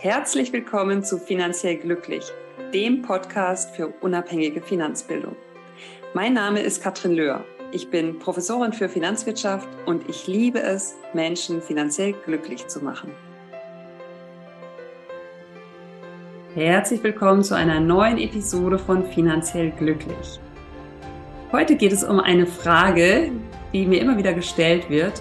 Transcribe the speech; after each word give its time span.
Herzlich 0.00 0.52
willkommen 0.52 1.02
zu 1.02 1.18
Finanziell 1.18 1.76
Glücklich, 1.76 2.22
dem 2.72 3.02
Podcast 3.02 3.74
für 3.74 3.88
unabhängige 4.00 4.62
Finanzbildung. 4.62 5.34
Mein 6.14 6.34
Name 6.34 6.60
ist 6.60 6.80
Katrin 6.80 7.14
Löhr. 7.14 7.44
Ich 7.72 7.90
bin 7.90 8.20
Professorin 8.20 8.72
für 8.72 8.88
Finanzwirtschaft 8.88 9.66
und 9.86 10.08
ich 10.08 10.28
liebe 10.28 10.62
es, 10.62 10.94
Menschen 11.14 11.60
finanziell 11.60 12.12
glücklich 12.12 12.68
zu 12.68 12.78
machen. 12.78 13.10
Herzlich 16.54 17.02
willkommen 17.02 17.42
zu 17.42 17.56
einer 17.56 17.80
neuen 17.80 18.18
Episode 18.18 18.78
von 18.78 19.04
Finanziell 19.04 19.72
Glücklich. 19.72 20.38
Heute 21.50 21.74
geht 21.74 21.92
es 21.92 22.04
um 22.04 22.20
eine 22.20 22.46
Frage, 22.46 23.32
die 23.72 23.84
mir 23.84 24.00
immer 24.00 24.16
wieder 24.16 24.32
gestellt 24.32 24.88
wird. 24.90 25.20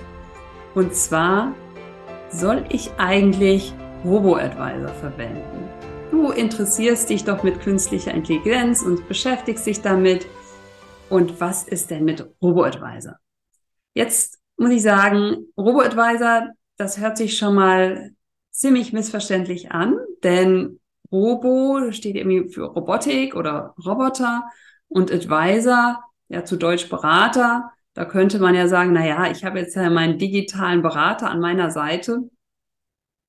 Und 0.75 0.93
zwar, 0.93 1.55
soll 2.29 2.63
ich 2.69 2.91
eigentlich 2.99 3.73
Robo-Advisor 4.05 4.89
verwenden? 4.89 5.69
Du 6.11 6.31
interessierst 6.31 7.09
dich 7.09 7.23
doch 7.23 7.43
mit 7.43 7.59
künstlicher 7.61 8.13
Intelligenz 8.13 8.81
und 8.83 9.07
beschäftigst 9.07 9.65
dich 9.65 9.81
damit. 9.81 10.27
Und 11.09 11.39
was 11.41 11.63
ist 11.63 11.89
denn 11.89 12.05
mit 12.05 12.25
Robo-Advisor? 12.41 13.15
Jetzt 13.93 14.39
muss 14.57 14.71
ich 14.71 14.83
sagen, 14.83 15.47
Robo-Advisor, 15.57 16.49
das 16.77 16.99
hört 16.99 17.17
sich 17.17 17.37
schon 17.37 17.55
mal 17.55 18.11
ziemlich 18.51 18.93
missverständlich 18.93 19.71
an, 19.71 19.97
denn 20.23 20.79
Robo 21.11 21.91
steht 21.91 22.15
irgendwie 22.15 22.49
für 22.49 22.65
Robotik 22.65 23.35
oder 23.35 23.73
Roboter 23.83 24.43
und 24.89 25.11
Advisor 25.11 26.03
ja 26.27 26.43
zu 26.43 26.57
Deutsch 26.57 26.89
Berater. 26.89 27.71
Da 27.93 28.05
könnte 28.05 28.39
man 28.39 28.53
ja 28.53 28.67
sagen, 28.67 28.93
na 28.93 29.05
ja, 29.05 29.31
ich 29.31 29.43
habe 29.43 29.59
jetzt 29.59 29.75
ja 29.75 29.89
meinen 29.89 30.19
digitalen 30.19 30.81
Berater 30.81 31.29
an 31.29 31.39
meiner 31.39 31.71
Seite 31.71 32.29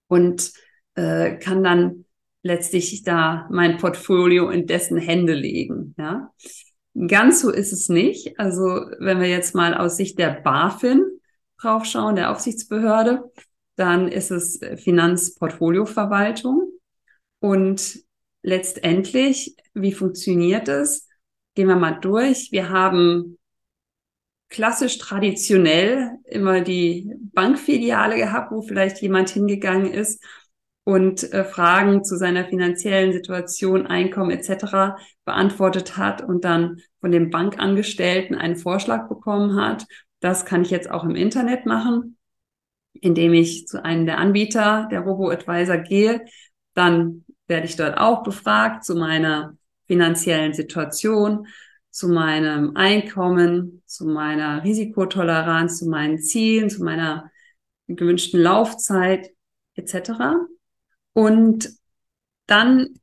und 0.09 0.53
äh, 0.95 1.37
kann 1.37 1.63
dann 1.63 2.05
letztlich 2.43 3.03
da 3.03 3.49
mein 3.51 3.79
Portfolio 3.79 4.51
in 4.51 4.67
dessen 4.67 4.99
Hände 4.99 5.35
legen. 5.35 5.95
Ja, 5.99 6.33
ganz 7.07 7.41
so 7.41 7.51
ist 7.51 7.73
es 7.73 7.89
nicht. 7.89 8.39
Also 8.39 8.65
wenn 8.99 9.21
wir 9.21 9.29
jetzt 9.29 9.55
mal 9.55 9.75
aus 9.75 9.97
Sicht 9.97 10.19
der 10.19 10.41
BaFin 10.41 11.05
draufschauen, 11.61 12.17
der 12.17 12.33
Aufsichtsbehörde, 12.33 13.23
dann 13.77 14.09
ist 14.09 14.31
es 14.31 14.61
Finanzportfolioverwaltung 14.83 16.73
und 17.41 18.01
letztendlich, 18.43 19.57
wie 19.75 19.93
funktioniert 19.93 20.69
es? 20.69 21.09
gehen 21.59 21.67
wir 21.67 21.75
mal 21.75 21.99
durch. 21.99 22.53
Wir 22.53 22.69
haben 22.69 23.37
klassisch 24.49 24.99
traditionell 24.99 26.13
immer 26.25 26.61
die 26.61 27.11
Bankfiliale 27.35 28.17
gehabt, 28.17 28.51
wo 28.51 28.63
vielleicht 28.63 29.01
jemand 29.03 29.31
hingegangen 29.31 29.93
ist 29.93 30.23
und 30.85 31.33
äh, 31.35 31.45
Fragen 31.45 32.03
zu 32.03 32.17
seiner 32.17 32.47
finanziellen 32.47 33.13
Situation, 33.13 33.87
Einkommen 33.87 34.31
etc. 34.31 34.97
beantwortet 35.27 35.99
hat 35.99 36.23
und 36.23 36.45
dann 36.45 36.81
von 37.01 37.13
dem 37.13 37.29
Bankangestellten 37.29 38.37
einen 38.37 38.57
Vorschlag 38.57 39.09
bekommen 39.09 39.61
hat. 39.61 39.85
Das 40.21 40.47
kann 40.47 40.63
ich 40.63 40.71
jetzt 40.71 40.91
auch 40.91 41.05
im 41.05 41.15
Internet 41.15 41.67
machen, 41.67 42.17
indem 42.95 43.35
ich 43.35 43.67
zu 43.67 43.85
einem 43.85 44.07
der 44.07 44.19
Anbieter 44.19 44.89
der 44.91 45.01
Robo-Advisor 45.01 45.77
gehe. 45.77 46.25
Dann 46.73 47.27
werde 47.47 47.67
ich 47.67 47.77
dort 47.77 47.99
auch 47.99 48.23
befragt 48.23 48.85
zu 48.85 48.97
meiner 48.97 49.57
finanziellen 49.87 50.55
Situation, 50.55 51.47
zu 51.99 52.09
meinem 52.09 52.77
Einkommen, 52.77 53.83
zu 53.85 54.07
meiner 54.07 54.63
Risikotoleranz, 54.63 55.81
zu 55.81 55.89
meinen 55.89 56.21
Zielen, 56.21 56.71
zu 56.71 56.85
meiner 56.85 57.29
gewünschten 57.89 58.41
Laufzeit 58.41 59.31
etc. 59.75 60.13
Und 61.13 61.71
dann 62.47 63.01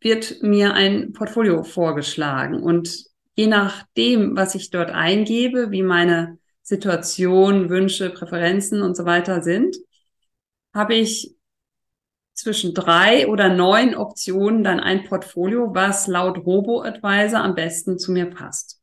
wird 0.00 0.42
mir 0.42 0.74
ein 0.74 1.12
Portfolio 1.12 1.62
vorgeschlagen 1.62 2.60
und 2.60 3.04
je 3.36 3.46
nachdem, 3.46 4.34
was 4.34 4.56
ich 4.56 4.70
dort 4.70 4.90
eingebe, 4.90 5.70
wie 5.70 5.82
meine 5.84 6.38
Situation, 6.62 7.70
Wünsche, 7.70 8.10
Präferenzen 8.10 8.82
und 8.82 8.96
so 8.96 9.04
weiter 9.04 9.40
sind, 9.40 9.76
habe 10.74 10.96
ich 10.96 11.36
zwischen 12.40 12.74
drei 12.74 13.28
oder 13.28 13.48
neun 13.48 13.94
Optionen 13.94 14.64
dann 14.64 14.80
ein 14.80 15.04
Portfolio, 15.04 15.74
was 15.74 16.06
laut 16.06 16.38
Robo-Advisor 16.38 17.40
am 17.40 17.54
besten 17.54 17.98
zu 17.98 18.12
mir 18.12 18.26
passt. 18.26 18.80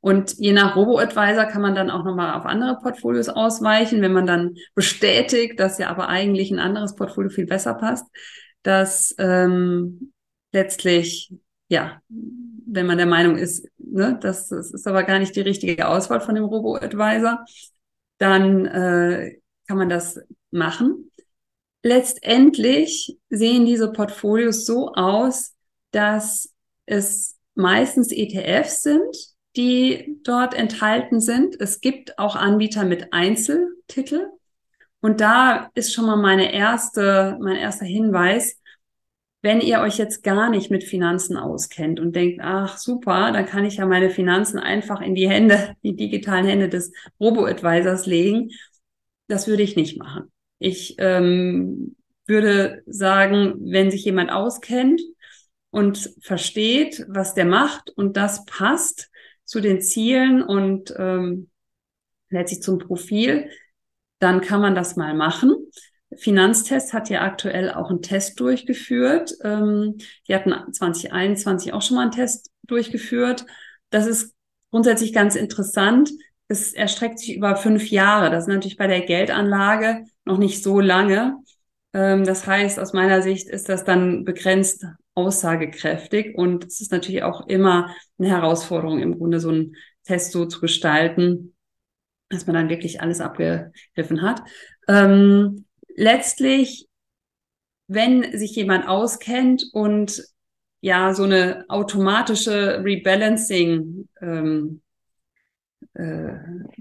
Und 0.00 0.34
je 0.38 0.52
nach 0.52 0.74
Robo-Advisor 0.74 1.44
kann 1.44 1.62
man 1.62 1.74
dann 1.74 1.90
auch 1.90 2.04
nochmal 2.04 2.34
auf 2.34 2.44
andere 2.44 2.76
Portfolios 2.82 3.28
ausweichen, 3.28 4.02
wenn 4.02 4.12
man 4.12 4.26
dann 4.26 4.56
bestätigt, 4.74 5.60
dass 5.60 5.78
ja 5.78 5.90
aber 5.90 6.08
eigentlich 6.08 6.50
ein 6.50 6.58
anderes 6.58 6.96
Portfolio 6.96 7.30
viel 7.30 7.46
besser 7.46 7.74
passt, 7.74 8.06
dass 8.62 9.14
ähm, 9.18 10.12
letztlich, 10.50 11.32
ja, 11.68 12.00
wenn 12.08 12.86
man 12.86 12.96
der 12.96 13.06
Meinung 13.06 13.36
ist, 13.36 13.68
ne, 13.78 14.18
das, 14.20 14.48
das 14.48 14.72
ist 14.72 14.86
aber 14.88 15.04
gar 15.04 15.20
nicht 15.20 15.36
die 15.36 15.40
richtige 15.40 15.86
Auswahl 15.86 16.20
von 16.20 16.34
dem 16.34 16.44
Robo-Advisor, 16.44 17.44
dann 18.18 18.66
äh, 18.66 19.38
kann 19.68 19.78
man 19.78 19.88
das 19.88 20.18
machen 20.50 21.11
letztendlich 21.82 23.16
sehen 23.28 23.66
diese 23.66 23.92
Portfolios 23.92 24.64
so 24.64 24.92
aus, 24.92 25.54
dass 25.90 26.54
es 26.86 27.38
meistens 27.54 28.12
ETFs 28.12 28.82
sind, 28.82 29.16
die 29.56 30.18
dort 30.22 30.54
enthalten 30.54 31.20
sind. 31.20 31.60
Es 31.60 31.80
gibt 31.80 32.18
auch 32.18 32.36
Anbieter 32.36 32.84
mit 32.84 33.12
Einzeltitel. 33.12 34.28
Und 35.00 35.20
da 35.20 35.70
ist 35.74 35.92
schon 35.92 36.06
mal 36.06 36.16
meine 36.16 36.52
erste, 36.52 37.36
mein 37.40 37.56
erster 37.56 37.84
Hinweis. 37.84 38.58
Wenn 39.42 39.60
ihr 39.60 39.80
euch 39.80 39.98
jetzt 39.98 40.22
gar 40.22 40.48
nicht 40.48 40.70
mit 40.70 40.84
Finanzen 40.84 41.36
auskennt 41.36 41.98
und 41.98 42.14
denkt, 42.14 42.40
ach 42.40 42.78
super, 42.78 43.32
dann 43.32 43.44
kann 43.44 43.64
ich 43.64 43.76
ja 43.76 43.86
meine 43.86 44.08
Finanzen 44.08 44.60
einfach 44.60 45.00
in 45.00 45.16
die 45.16 45.28
Hände, 45.28 45.74
die 45.82 45.96
digitalen 45.96 46.46
Hände 46.46 46.68
des 46.68 46.92
Robo-Advisors 47.18 48.06
legen. 48.06 48.50
Das 49.26 49.48
würde 49.48 49.64
ich 49.64 49.74
nicht 49.74 49.98
machen. 49.98 50.31
Ich 50.62 50.94
ähm, 50.98 51.96
würde 52.26 52.82
sagen, 52.86 53.54
wenn 53.60 53.90
sich 53.90 54.04
jemand 54.04 54.30
auskennt 54.30 55.02
und 55.70 56.14
versteht, 56.20 57.04
was 57.08 57.34
der 57.34 57.46
macht 57.46 57.90
und 57.90 58.16
das 58.16 58.44
passt 58.44 59.10
zu 59.44 59.60
den 59.60 59.80
Zielen 59.80 60.40
und 60.40 60.94
ähm, 60.96 61.50
letztlich 62.30 62.62
zum 62.62 62.78
Profil, 62.78 63.50
dann 64.20 64.40
kann 64.40 64.60
man 64.60 64.76
das 64.76 64.94
mal 64.94 65.14
machen. 65.14 65.52
Finanztest 66.16 66.92
hat 66.92 67.10
ja 67.10 67.22
aktuell 67.22 67.72
auch 67.72 67.90
einen 67.90 68.02
Test 68.02 68.38
durchgeführt. 68.38 69.34
Ähm, 69.42 69.96
die 70.28 70.34
hatten 70.34 70.54
2021 70.72 71.72
auch 71.72 71.82
schon 71.82 71.96
mal 71.96 72.02
einen 72.02 72.12
Test 72.12 72.52
durchgeführt. 72.62 73.46
Das 73.90 74.06
ist 74.06 74.32
grundsätzlich 74.70 75.12
ganz 75.12 75.34
interessant. 75.34 76.12
Es 76.46 76.72
erstreckt 76.72 77.18
sich 77.18 77.34
über 77.34 77.56
fünf 77.56 77.90
Jahre. 77.90 78.30
Das 78.30 78.44
ist 78.44 78.48
natürlich 78.48 78.76
bei 78.76 78.86
der 78.86 79.00
Geldanlage 79.00 80.04
noch 80.24 80.38
nicht 80.38 80.62
so 80.62 80.80
lange. 80.80 81.36
Ähm, 81.92 82.24
das 82.24 82.46
heißt, 82.46 82.78
aus 82.78 82.92
meiner 82.92 83.22
Sicht 83.22 83.48
ist 83.48 83.68
das 83.68 83.84
dann 83.84 84.24
begrenzt 84.24 84.86
aussagekräftig 85.14 86.36
und 86.36 86.64
es 86.64 86.80
ist 86.80 86.92
natürlich 86.92 87.22
auch 87.22 87.46
immer 87.46 87.94
eine 88.18 88.30
Herausforderung, 88.30 89.00
im 89.00 89.18
Grunde 89.18 89.40
so 89.40 89.50
einen 89.50 89.76
Test 90.04 90.32
so 90.32 90.46
zu 90.46 90.60
gestalten, 90.60 91.54
dass 92.28 92.46
man 92.46 92.54
dann 92.54 92.68
wirklich 92.70 93.00
alles 93.00 93.20
abgegriffen 93.20 94.22
hat. 94.22 94.42
Ähm, 94.88 95.66
letztlich, 95.94 96.88
wenn 97.88 98.36
sich 98.36 98.56
jemand 98.56 98.88
auskennt 98.88 99.66
und 99.72 100.22
ja 100.80 101.14
so 101.14 101.24
eine 101.24 101.64
automatische 101.68 102.82
Rebalancing 102.82 104.08
ähm, 104.20 104.80
äh, 104.80 104.91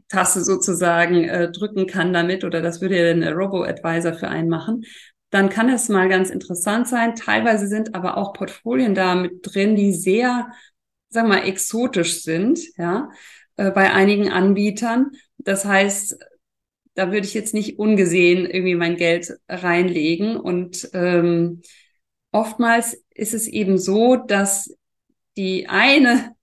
Taste 0.08 0.44
sozusagen 0.44 1.24
äh, 1.24 1.52
drücken 1.52 1.88
kann 1.88 2.14
damit 2.14 2.44
oder 2.44 2.62
das 2.62 2.82
würde 2.82 2.98
ja 2.98 3.12
ein 3.12 3.24
Robo-Advisor 3.24 4.14
für 4.14 4.30
einen 4.30 4.50
machen, 4.50 4.86
dann 5.32 5.50
kann 5.50 5.70
es 5.70 5.90
mal 5.90 6.10
ganz 6.10 6.30
interessant 6.30 6.88
sein. 6.88 7.16
Teilweise 7.16 7.68
sind 7.68 7.96
aber 7.96 8.18
auch 8.18 8.34
Portfolien 8.34 8.94
da 8.94 9.16
mit 9.16 9.40
drin, 9.42 9.76
die 9.76 9.94
sehr, 9.94 10.52
wir 11.10 11.24
mal, 11.24 11.48
exotisch 11.48 12.24
sind, 12.24 12.60
ja, 12.78 13.10
äh, 13.56 13.72
bei 13.72 13.92
einigen 13.94 14.30
Anbietern. 14.30 15.12
Das 15.38 15.66
heißt, 15.66 16.18
da 16.94 17.12
würde 17.12 17.26
ich 17.26 17.34
jetzt 17.34 17.54
nicht 17.54 17.80
ungesehen 17.80 18.46
irgendwie 18.46 18.76
mein 18.76 18.98
Geld 18.98 19.34
reinlegen. 19.48 20.36
Und 20.36 20.90
ähm, 20.94 21.62
oftmals 22.32 23.02
ist 23.14 23.34
es 23.34 23.48
eben 23.48 23.78
so, 23.78 24.18
dass 24.18 24.76
die 25.38 25.68
eine 25.68 26.36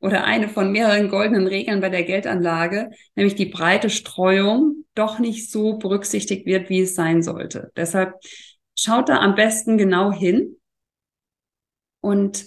oder 0.00 0.24
eine 0.24 0.48
von 0.48 0.72
mehreren 0.72 1.08
goldenen 1.08 1.46
Regeln 1.46 1.80
bei 1.80 1.88
der 1.88 2.04
Geldanlage, 2.04 2.90
nämlich 3.14 3.34
die 3.34 3.46
breite 3.46 3.90
Streuung, 3.90 4.84
doch 4.94 5.18
nicht 5.18 5.50
so 5.50 5.78
berücksichtigt 5.78 6.46
wird, 6.46 6.68
wie 6.68 6.80
es 6.80 6.94
sein 6.94 7.22
sollte. 7.22 7.70
Deshalb 7.76 8.14
schaut 8.78 9.08
da 9.08 9.18
am 9.18 9.34
besten 9.34 9.78
genau 9.78 10.12
hin 10.12 10.56
und 12.00 12.46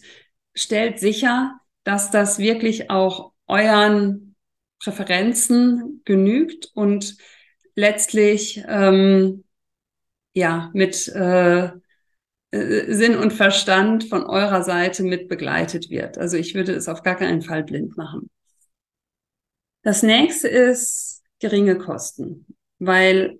stellt 0.53 0.99
sicher, 0.99 1.59
dass 1.83 2.11
das 2.11 2.39
wirklich 2.39 2.89
auch 2.89 3.33
euren 3.47 4.35
Präferenzen 4.79 6.01
genügt 6.05 6.69
und 6.73 7.17
letztlich 7.75 8.63
ähm, 8.67 9.43
ja 10.33 10.69
mit 10.73 11.07
äh, 11.09 11.71
Sinn 12.51 13.15
und 13.15 13.31
Verstand 13.31 14.05
von 14.05 14.23
eurer 14.23 14.63
Seite 14.63 15.03
mit 15.03 15.27
begleitet 15.27 15.89
wird. 15.89 16.17
Also 16.17 16.37
ich 16.37 16.55
würde 16.55 16.73
es 16.73 16.87
auf 16.87 17.03
gar 17.03 17.15
keinen 17.15 17.41
Fall 17.41 17.63
blind 17.63 17.95
machen. 17.95 18.29
Das 19.83 20.03
nächste 20.03 20.47
ist 20.47 21.23
geringe 21.39 21.77
Kosten, 21.77 22.45
weil 22.79 23.39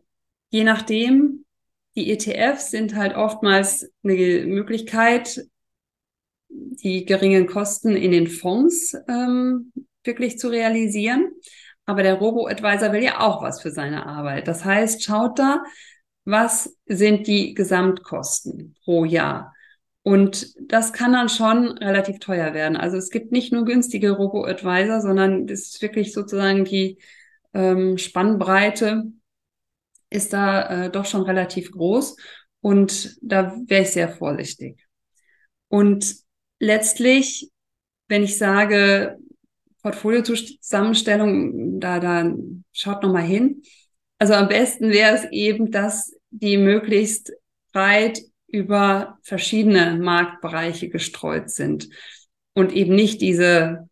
je 0.49 0.63
nachdem, 0.63 1.45
die 1.95 2.11
ETFs 2.11 2.71
sind 2.71 2.95
halt 2.95 3.15
oftmals 3.15 3.91
eine 4.03 4.45
Möglichkeit, 4.45 5.45
die 6.49 7.05
geringen 7.05 7.47
Kosten 7.47 7.95
in 7.95 8.11
den 8.11 8.27
Fonds 8.27 8.95
ähm, 9.07 9.71
wirklich 10.03 10.37
zu 10.37 10.49
realisieren. 10.49 11.31
Aber 11.85 12.03
der 12.03 12.15
Robo-Advisor 12.15 12.93
will 12.93 13.03
ja 13.03 13.19
auch 13.19 13.41
was 13.41 13.61
für 13.61 13.71
seine 13.71 14.05
Arbeit. 14.05 14.47
Das 14.47 14.63
heißt, 14.63 15.03
schaut 15.03 15.39
da, 15.39 15.63
was 16.29 16.77
sind 16.85 17.27
die 17.27 17.53
Gesamtkosten 17.53 18.75
pro 18.83 19.05
Jahr? 19.05 19.53
Und 20.03 20.53
das 20.71 20.93
kann 20.93 21.13
dann 21.13 21.29
schon 21.29 21.77
relativ 21.77 22.19
teuer 22.19 22.53
werden. 22.53 22.77
Also 22.77 22.97
es 22.97 23.09
gibt 23.09 23.31
nicht 23.31 23.51
nur 23.51 23.65
günstige 23.65 24.11
Robo-Advisor, 24.11 25.01
sondern 25.01 25.45
das 25.45 25.61
ist 25.61 25.81
wirklich 25.81 26.13
sozusagen 26.13 26.65
die 26.65 26.97
ähm, 27.53 27.97
Spannbreite 27.97 29.11
ist 30.09 30.33
da 30.33 30.85
äh, 30.85 30.89
doch 30.89 31.05
schon 31.05 31.21
relativ 31.21 31.71
groß. 31.71 32.15
Und 32.61 33.17
da 33.21 33.55
wäre 33.67 33.83
ich 33.83 33.91
sehr 33.91 34.09
vorsichtig. 34.09 34.87
Und 35.67 36.15
letztlich, 36.59 37.51
wenn 38.07 38.23
ich 38.23 38.37
sage, 38.37 39.17
Portfolio-Zusammenstellung, 39.81 41.79
da, 41.79 41.99
da 41.99 42.33
schaut 42.71 43.03
noch 43.03 43.13
mal 43.13 43.21
hin. 43.21 43.61
Also 44.17 44.33
am 44.33 44.49
besten 44.49 44.89
wäre 44.89 45.15
es 45.15 45.25
eben, 45.31 45.71
dass 45.71 46.18
die 46.31 46.57
möglichst 46.57 47.33
breit 47.71 48.21
über 48.47 49.17
verschiedene 49.21 49.97
Marktbereiche 49.97 50.89
gestreut 50.89 51.49
sind 51.49 51.89
und 52.53 52.71
eben 52.71 52.95
nicht 52.95 53.21
diese 53.21 53.89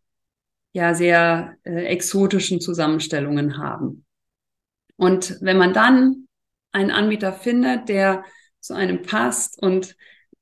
ja 0.72 0.94
sehr 0.94 1.56
äh, 1.64 1.84
exotischen 1.84 2.60
Zusammenstellungen 2.60 3.58
haben. 3.58 4.04
Und 4.96 5.38
wenn 5.40 5.58
man 5.58 5.72
dann 5.72 6.28
einen 6.72 6.90
Anbieter 6.90 7.32
findet, 7.32 7.88
der 7.88 8.24
zu 8.60 8.74
einem 8.74 9.02
passt 9.02 9.60
und 9.62 9.96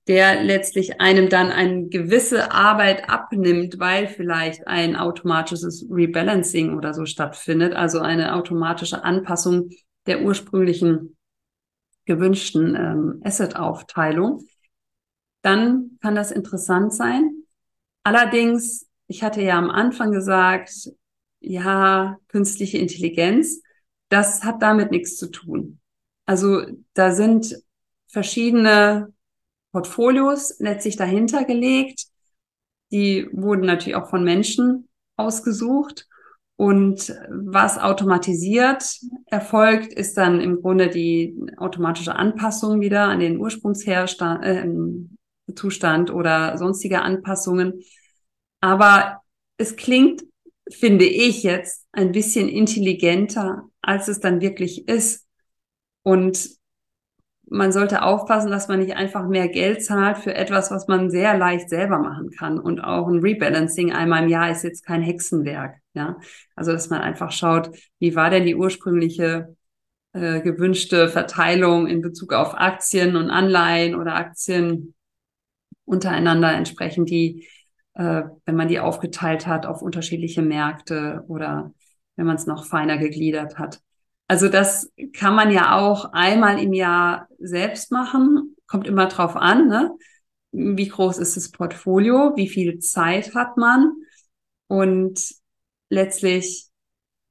der 0.08 0.42
letztlich 0.42 1.00
einem 1.00 1.28
dann 1.28 1.50
eine 1.50 1.88
gewisse 1.88 2.52
Arbeit 2.52 3.08
abnimmt, 3.10 3.78
weil 3.78 4.06
vielleicht 4.06 4.66
ein 4.66 4.96
automatisches 4.96 5.87
Rebalancing 5.90 6.76
oder 6.76 6.94
so 6.94 7.06
stattfindet, 7.06 7.75
also 7.75 8.00
eine 8.00 8.34
automatische 8.34 9.04
Anpassung 9.04 9.70
der 10.06 10.22
ursprünglichen 10.22 11.15
gewünschten 12.06 12.75
ähm, 12.75 13.20
Asset-Aufteilung, 13.23 14.47
dann 15.43 15.99
kann 16.00 16.14
das 16.14 16.31
interessant 16.31 16.94
sein. 16.94 17.43
Allerdings, 18.03 18.87
ich 19.06 19.23
hatte 19.23 19.43
ja 19.43 19.58
am 19.58 19.70
Anfang 19.70 20.12
gesagt, 20.12 20.70
ja, 21.41 22.17
künstliche 22.29 22.79
Intelligenz, 22.79 23.61
das 24.08 24.44
hat 24.44 24.62
damit 24.62 24.91
nichts 24.91 25.17
zu 25.17 25.31
tun. 25.31 25.81
Also 26.25 26.62
da 26.94 27.12
sind 27.12 27.62
verschiedene 28.09 29.12
Portfolios 29.73 30.56
letztlich 30.59 30.97
dahinter 30.97 31.44
gelegt. 31.44 32.06
Die 32.91 33.29
wurden 33.32 33.67
natürlich 33.67 33.97
auch 33.97 34.09
von 34.09 34.25
Menschen 34.25 34.88
ausgesucht. 35.17 36.09
Und 36.56 37.14
was 37.29 37.79
automatisiert 37.79 38.99
erfolgt, 39.26 39.93
ist 39.93 40.17
dann 40.17 40.41
im 40.41 40.62
Grunde 40.62 40.88
die 40.88 41.38
automatische 41.58 42.17
Anpassung 42.17 42.81
wieder 42.81 43.05
an 43.05 43.20
den 43.20 43.38
Ursprungszustand 43.38 44.41
äh, 46.08 46.12
oder 46.12 46.56
sonstige 46.56 47.03
Anpassungen. 47.03 47.82
Aber 48.61 49.20
es 49.58 49.76
klingt, 49.76 50.25
finde 50.70 51.05
ich 51.05 51.43
jetzt, 51.43 51.85
ein 51.93 52.12
bisschen 52.12 52.49
intelligenter, 52.49 53.69
als 53.82 54.09
es 54.09 54.20
dann 54.20 54.41
wirklich 54.41 54.88
ist. 54.88 55.26
Und 56.02 56.56
man 57.48 57.70
sollte 57.72 58.02
aufpassen, 58.02 58.50
dass 58.50 58.69
man 58.69 58.81
nicht 58.81 58.96
einfach 58.96 59.26
mehr 59.26 59.48
Geld 59.48 59.84
zahlt 59.84 60.19
für 60.19 60.34
etwas, 60.34 60.70
was 60.70 60.88
man 60.88 61.10
sehr 61.10 61.38
leicht 61.38 61.70
selber 61.70 61.98
machen 61.98 62.31
kann. 62.31 62.58
Und 62.58 62.81
auch 62.81 63.06
ein 63.06 63.20
Rebalancing 63.20 63.93
einmal 63.93 64.25
im 64.25 64.28
Jahr 64.28 64.50
ist 64.50 64.64
jetzt 64.64 64.84
kein 64.84 65.02
Hexenwerk. 65.02 65.76
Ja, 65.94 66.19
also 66.56 66.72
dass 66.72 66.90
man 66.90 67.00
einfach 67.00 67.32
schaut, 67.32 67.70
wie 67.98 68.16
war 68.16 68.31
denn 68.31 68.44
die 68.44 68.56
ursprüngliche 68.56 69.56
äh, 70.12 70.40
gewünschte 70.40 71.08
Verteilung 71.08 71.87
in 71.87 72.02
Bezug 72.02 72.32
auf 72.32 72.54
Aktien 72.54 73.16
und 73.16 73.31
Anleihen 73.31 73.94
oder 73.94 74.16
Aktien 74.16 74.94
untereinander 75.84 76.52
entsprechend 76.52 77.10
die, 77.10 77.46
äh, 77.94 78.22
wenn 78.44 78.56
man 78.56 78.69
die 78.69 78.81
aufgeteilt 78.81 79.46
hat 79.46 79.66
auf 79.66 79.82
unterschiedliche 79.82 80.42
Märkte 80.42 81.25
oder 81.28 81.72
wenn 82.16 82.26
man 82.26 82.37
es 82.37 82.46
noch 82.46 82.66
feiner 82.66 82.99
gegliedert 82.99 83.58
hat. 83.58 83.81
Also 84.28 84.49
das 84.49 84.90
kann 85.12 85.34
man 85.34 85.52
ja 85.52 85.78
auch 85.78 86.12
einmal 86.12 86.61
im 86.61 86.73
Jahr 86.73 87.28
selbst 87.38 87.93
machen. 87.93 88.56
Kommt 88.67 88.87
immer 88.87 89.06
drauf 89.06 89.37
an, 89.37 89.69
ne? 89.69 89.93
Wie 90.52 90.88
groß 90.88 91.19
ist 91.19 91.37
das 91.37 91.50
Portfolio? 91.50 92.32
Wie 92.34 92.49
viel 92.49 92.78
Zeit 92.78 93.34
hat 93.34 93.56
man? 93.56 93.93
Und 94.69 95.20
letztlich, 95.90 96.69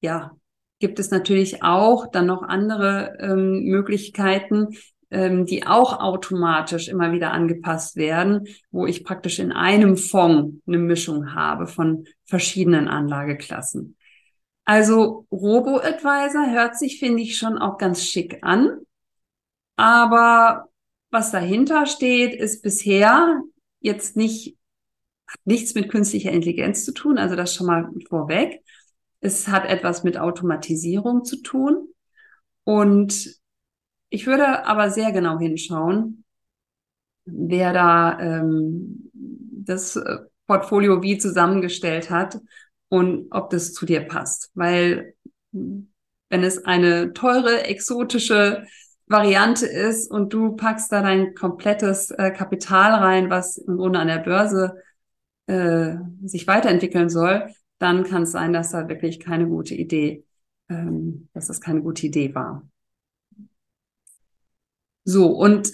ja, 0.01 0.31
gibt 0.79 0.99
es 0.99 1.11
natürlich 1.11 1.63
auch 1.63 2.07
dann 2.11 2.27
noch 2.27 2.43
andere 2.43 3.17
ähm, 3.19 3.63
Möglichkeiten, 3.63 4.77
ähm, 5.09 5.45
die 5.45 5.65
auch 5.65 5.99
automatisch 5.99 6.87
immer 6.87 7.11
wieder 7.11 7.31
angepasst 7.31 7.95
werden, 7.95 8.47
wo 8.71 8.85
ich 8.85 9.03
praktisch 9.03 9.39
in 9.39 9.51
einem 9.51 9.97
Fonds 9.97 10.61
eine 10.67 10.77
Mischung 10.77 11.33
habe 11.33 11.67
von 11.67 12.05
verschiedenen 12.25 12.87
Anlageklassen. 12.87 13.97
Also 14.65 15.27
Robo-Advisor 15.31 16.51
hört 16.51 16.77
sich, 16.77 16.99
finde 16.99 17.21
ich, 17.21 17.37
schon 17.37 17.57
auch 17.57 17.77
ganz 17.77 18.03
schick 18.03 18.39
an. 18.41 18.79
Aber 19.77 20.69
was 21.11 21.31
dahinter 21.31 21.85
steht, 21.85 22.33
ist 22.33 22.61
bisher 22.61 23.41
jetzt 23.79 24.17
nicht 24.17 24.57
hat 25.27 25.39
nichts 25.45 25.73
mit 25.73 25.89
künstlicher 25.89 26.31
Intelligenz 26.31 26.85
zu 26.85 26.93
tun, 26.93 27.17
also 27.17 27.35
das 27.35 27.53
schon 27.55 27.67
mal 27.67 27.89
vorweg. 28.07 28.61
Es 29.21 29.47
hat 29.47 29.65
etwas 29.65 30.03
mit 30.03 30.17
Automatisierung 30.17 31.25
zu 31.25 31.41
tun. 31.41 31.87
Und 32.63 33.39
ich 34.09 34.27
würde 34.27 34.65
aber 34.65 34.91
sehr 34.91 35.11
genau 35.11 35.39
hinschauen, 35.39 36.23
wer 37.25 37.73
da 37.73 38.19
ähm, 38.19 39.09
das 39.13 39.95
äh, 39.95 40.17
Portfolio 40.45 41.01
wie 41.01 41.17
zusammengestellt 41.17 42.11
hat 42.11 42.39
und 42.95 43.27
ob 43.31 43.49
das 43.49 43.73
zu 43.73 43.85
dir 43.85 44.07
passt. 44.07 44.51
Weil 44.53 45.15
wenn 45.51 46.43
es 46.43 46.63
eine 46.63 47.11
teure, 47.11 47.65
exotische 47.65 48.65
Variante 49.07 49.65
ist 49.65 50.09
und 50.09 50.31
du 50.31 50.55
packst 50.55 50.93
da 50.93 51.01
dein 51.01 51.35
komplettes 51.35 52.09
äh, 52.11 52.31
Kapital 52.31 52.93
rein, 52.93 53.29
was 53.29 53.57
im 53.57 53.75
Grunde 53.75 53.99
an 53.99 54.07
der 54.07 54.19
Börse 54.19 54.81
äh, 55.47 55.95
sich 56.23 56.47
weiterentwickeln 56.47 57.09
soll, 57.09 57.53
dann 57.79 58.05
kann 58.05 58.23
es 58.23 58.31
sein, 58.31 58.53
dass 58.53 58.71
da 58.71 58.87
wirklich 58.87 59.19
keine 59.19 59.47
gute 59.47 59.75
Idee, 59.75 60.23
ähm, 60.69 61.27
dass 61.33 61.47
das 61.47 61.59
keine 61.59 61.81
gute 61.81 62.07
Idee 62.07 62.33
war. 62.33 62.65
So, 65.03 65.27
und 65.27 65.69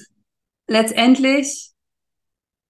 letztendlich 0.68 1.72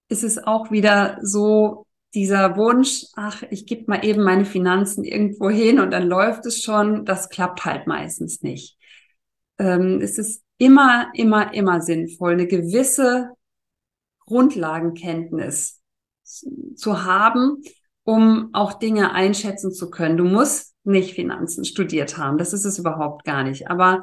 ist 0.10 0.24
es 0.24 0.38
auch 0.38 0.72
wieder 0.72 1.18
so 1.22 1.88
dieser 2.14 2.58
Wunsch, 2.58 3.06
ach, 3.16 3.44
ich 3.50 3.66
gebe 3.66 3.86
mal 3.88 4.06
eben 4.06 4.24
meine 4.24 4.46
Finanzen 4.46 5.04
irgendwo 5.04 5.50
hin 5.50 5.80
und 5.80 5.92
dann 5.92 6.08
läuft 6.08 6.46
es 6.46 6.62
schon, 6.62 7.06
das 7.06 7.30
klappt 7.30 7.66
halt 7.66 7.88
meistens 7.88 8.42
nicht. 8.42 8.78
Ähm, 9.58 10.00
es 10.02 10.18
ist 10.18 10.44
immer, 10.58 11.12
immer, 11.14 11.54
immer 11.54 11.82
sinnvoll, 11.82 12.34
eine 12.34 12.48
gewisse 12.48 13.32
Grundlagenkenntnis 14.26 15.82
zu 16.76 17.04
haben, 17.04 17.62
um 18.04 18.50
auch 18.54 18.74
Dinge 18.74 19.14
einschätzen 19.14 19.72
zu 19.72 19.90
können. 19.90 20.18
Du 20.18 20.26
musst 20.26 20.76
nicht 20.84 21.14
Finanzen 21.14 21.66
studiert 21.66 22.18
haben. 22.18 22.38
Das 22.38 22.54
ist 22.54 22.66
es 22.66 22.80
überhaupt 22.80 23.24
gar 23.24 23.44
nicht. 23.44 23.70
Aber 23.70 24.02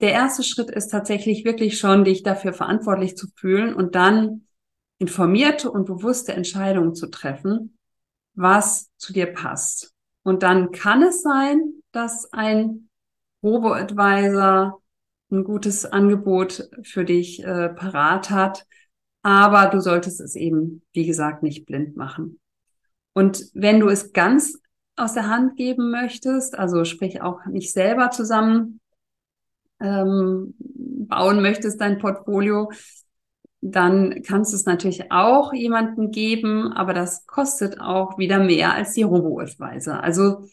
der 0.00 0.12
erste 0.12 0.42
Schritt 0.42 0.70
ist 0.70 0.88
tatsächlich 0.88 1.44
wirklich 1.44 1.78
schon, 1.78 2.04
dich 2.04 2.22
dafür 2.22 2.52
verantwortlich 2.52 3.16
zu 3.16 3.28
fühlen 3.36 3.74
und 3.74 3.94
dann 3.94 4.46
informierte 5.04 5.70
und 5.70 5.84
bewusste 5.84 6.32
Entscheidungen 6.32 6.94
zu 6.94 7.08
treffen, 7.08 7.76
was 8.34 8.90
zu 8.96 9.12
dir 9.12 9.26
passt. 9.26 9.92
Und 10.22 10.42
dann 10.42 10.72
kann 10.72 11.02
es 11.02 11.20
sein, 11.20 11.74
dass 11.92 12.32
ein 12.32 12.88
Robo-Advisor 13.42 14.80
ein 15.30 15.44
gutes 15.44 15.84
Angebot 15.84 16.70
für 16.82 17.04
dich 17.04 17.44
äh, 17.44 17.68
parat 17.68 18.30
hat, 18.30 18.66
aber 19.22 19.66
du 19.66 19.80
solltest 19.80 20.22
es 20.22 20.36
eben, 20.36 20.82
wie 20.94 21.04
gesagt, 21.04 21.42
nicht 21.42 21.66
blind 21.66 21.96
machen. 21.96 22.40
Und 23.12 23.50
wenn 23.52 23.80
du 23.80 23.88
es 23.88 24.14
ganz 24.14 24.58
aus 24.96 25.12
der 25.12 25.28
Hand 25.28 25.56
geben 25.58 25.90
möchtest, 25.90 26.58
also 26.58 26.86
sprich 26.86 27.20
auch 27.20 27.44
nicht 27.44 27.72
selber 27.72 28.10
zusammen 28.10 28.80
ähm, 29.80 30.54
bauen 30.58 31.42
möchtest, 31.42 31.78
dein 31.78 31.98
Portfolio, 31.98 32.70
dann 33.66 34.22
kannst 34.22 34.52
du 34.52 34.56
es 34.56 34.66
natürlich 34.66 35.10
auch 35.10 35.54
jemanden 35.54 36.10
geben, 36.10 36.70
aber 36.74 36.92
das 36.92 37.26
kostet 37.26 37.80
auch 37.80 38.18
wieder 38.18 38.38
mehr 38.38 38.74
als 38.74 38.92
die 38.92 39.04
Robo-Advisor. 39.04 40.02
Also 40.02 40.46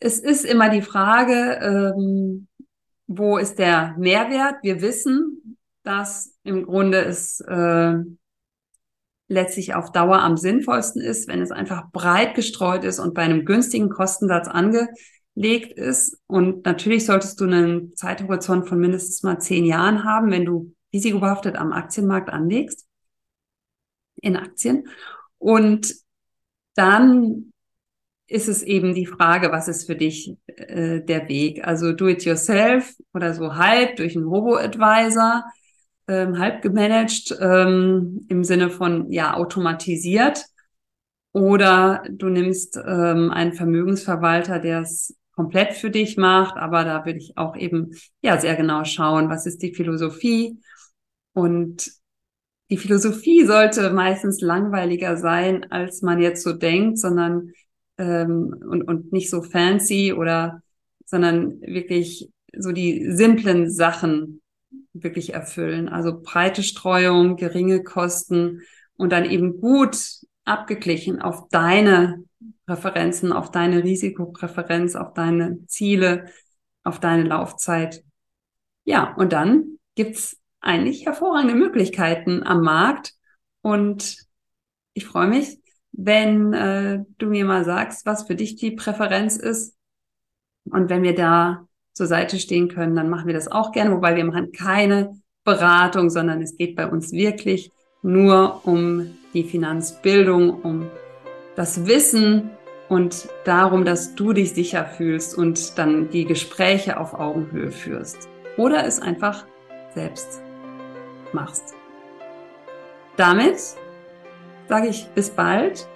es 0.00 0.18
ist 0.18 0.44
immer 0.44 0.70
die 0.70 0.82
Frage, 0.82 1.60
ähm, 1.62 2.48
wo 3.06 3.38
ist 3.38 3.60
der 3.60 3.94
Mehrwert? 3.96 4.56
Wir 4.62 4.82
wissen, 4.82 5.56
dass 5.84 6.36
im 6.42 6.66
Grunde 6.66 7.00
es 7.04 7.40
äh, 7.42 7.94
letztlich 9.28 9.74
auf 9.74 9.92
Dauer 9.92 10.18
am 10.18 10.36
sinnvollsten 10.36 11.00
ist, 11.00 11.28
wenn 11.28 11.40
es 11.40 11.52
einfach 11.52 11.92
breit 11.92 12.34
gestreut 12.34 12.82
ist 12.82 12.98
und 12.98 13.14
bei 13.14 13.22
einem 13.22 13.44
günstigen 13.44 13.88
Kostensatz 13.88 14.48
angelegt 14.48 15.78
ist. 15.78 16.18
Und 16.26 16.66
natürlich 16.66 17.06
solltest 17.06 17.40
du 17.40 17.44
einen 17.44 17.94
Zeithorizont 17.94 18.68
von 18.68 18.80
mindestens 18.80 19.22
mal 19.22 19.38
zehn 19.38 19.64
Jahren 19.64 20.02
haben, 20.02 20.32
wenn 20.32 20.44
du 20.44 20.74
risikobehaftet 20.92 21.56
am 21.56 21.72
Aktienmarkt 21.72 22.30
anlegst, 22.30 22.86
in 24.16 24.36
Aktien. 24.36 24.88
Und 25.38 25.94
dann 26.74 27.52
ist 28.26 28.48
es 28.48 28.62
eben 28.62 28.94
die 28.94 29.06
Frage, 29.06 29.50
was 29.50 29.66
ist 29.66 29.86
für 29.86 29.96
dich 29.96 30.36
äh, 30.46 31.00
der 31.00 31.28
Weg? 31.28 31.66
Also 31.66 31.92
do 31.92 32.08
it 32.08 32.24
yourself 32.24 32.94
oder 33.12 33.34
so 33.34 33.56
halb 33.56 33.96
durch 33.96 34.16
einen 34.16 34.26
Robo-Advisor, 34.26 35.44
ähm, 36.06 36.38
halb 36.38 36.62
gemanagt 36.62 37.36
ähm, 37.40 38.24
im 38.28 38.44
Sinne 38.44 38.70
von 38.70 39.10
ja 39.10 39.34
automatisiert. 39.34 40.44
Oder 41.32 42.04
du 42.10 42.28
nimmst 42.28 42.76
ähm, 42.76 43.30
einen 43.30 43.52
Vermögensverwalter, 43.52 44.58
der 44.58 44.82
es 44.82 45.16
komplett 45.34 45.74
für 45.74 45.90
dich 45.90 46.16
macht, 46.16 46.56
aber 46.56 46.84
da 46.84 47.04
würde 47.04 47.18
ich 47.18 47.36
auch 47.36 47.56
eben 47.56 47.92
ja 48.20 48.38
sehr 48.38 48.56
genau 48.56 48.84
schauen, 48.84 49.28
was 49.28 49.46
ist 49.46 49.62
die 49.62 49.74
Philosophie, 49.74 50.58
und 51.32 51.90
die 52.70 52.76
Philosophie 52.76 53.44
sollte 53.44 53.90
meistens 53.90 54.40
langweiliger 54.40 55.16
sein, 55.16 55.70
als 55.70 56.02
man 56.02 56.20
jetzt 56.20 56.42
so 56.42 56.52
denkt, 56.52 56.98
sondern 56.98 57.52
ähm, 57.98 58.54
und, 58.68 58.82
und 58.82 59.12
nicht 59.12 59.28
so 59.28 59.42
fancy 59.42 60.12
oder 60.12 60.62
sondern 61.04 61.60
wirklich 61.60 62.30
so 62.56 62.72
die 62.72 63.10
simplen 63.12 63.70
Sachen 63.70 64.40
wirklich 64.92 65.34
erfüllen. 65.34 65.88
Also 65.88 66.20
breite 66.22 66.62
Streuung, 66.62 67.36
geringe 67.36 67.82
Kosten 67.82 68.62
und 68.96 69.10
dann 69.10 69.24
eben 69.24 69.60
gut 69.60 69.98
abgeglichen 70.44 71.20
auf 71.20 71.48
deine 71.48 72.24
Präferenzen, 72.66 73.32
auf 73.32 73.50
deine 73.50 73.82
Risikopräferenz, 73.82 74.94
auf 74.94 75.12
deine 75.12 75.66
Ziele, 75.66 76.26
auf 76.84 77.00
deine 77.00 77.24
Laufzeit. 77.24 78.04
Ja, 78.84 79.14
und 79.14 79.32
dann 79.32 79.78
gibt's 79.94 80.39
eigentlich 80.60 81.06
hervorragende 81.06 81.54
Möglichkeiten 81.54 82.42
am 82.42 82.62
Markt. 82.62 83.14
Und 83.62 84.16
ich 84.94 85.06
freue 85.06 85.28
mich, 85.28 85.58
wenn 85.92 86.52
äh, 86.52 87.04
du 87.18 87.26
mir 87.26 87.44
mal 87.44 87.64
sagst, 87.64 88.06
was 88.06 88.26
für 88.26 88.34
dich 88.34 88.56
die 88.56 88.72
Präferenz 88.72 89.36
ist. 89.36 89.76
Und 90.64 90.88
wenn 90.88 91.02
wir 91.02 91.14
da 91.14 91.66
zur 91.92 92.06
Seite 92.06 92.38
stehen 92.38 92.68
können, 92.68 92.94
dann 92.94 93.10
machen 93.10 93.26
wir 93.26 93.34
das 93.34 93.50
auch 93.50 93.72
gerne, 93.72 93.92
wobei 93.92 94.14
wir 94.16 94.24
machen 94.24 94.52
keine 94.52 95.20
Beratung, 95.44 96.10
sondern 96.10 96.40
es 96.42 96.56
geht 96.56 96.76
bei 96.76 96.86
uns 96.86 97.12
wirklich 97.12 97.72
nur 98.02 98.66
um 98.66 99.18
die 99.34 99.44
Finanzbildung, 99.44 100.62
um 100.62 100.90
das 101.56 101.86
Wissen 101.86 102.50
und 102.88 103.28
darum, 103.44 103.84
dass 103.84 104.14
du 104.14 104.32
dich 104.32 104.52
sicher 104.52 104.84
fühlst 104.84 105.36
und 105.36 105.78
dann 105.78 106.10
die 106.10 106.24
Gespräche 106.24 106.98
auf 106.98 107.14
Augenhöhe 107.14 107.70
führst. 107.70 108.28
Oder 108.56 108.86
es 108.86 109.00
einfach 109.00 109.46
selbst 109.94 110.42
machst. 111.32 111.74
Damit 113.16 113.58
sage 114.68 114.88
ich 114.88 115.08
bis 115.14 115.30
bald 115.30 115.88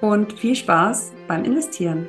und 0.00 0.32
viel 0.32 0.54
Spaß 0.54 1.12
beim 1.26 1.44
Investieren. 1.44 2.06